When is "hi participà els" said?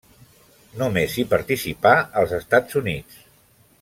1.17-2.33